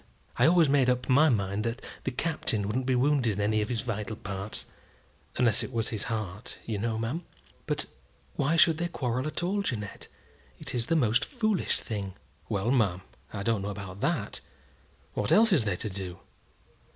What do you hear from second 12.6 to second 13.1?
ma'am,